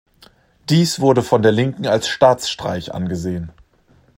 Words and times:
Dies 0.69 0.99
wurde 0.99 1.21
von 1.21 1.43
der 1.43 1.51
Linken 1.51 1.85
als 1.85 2.07
Staatsstreich 2.07 2.91
angesehen. 2.91 3.51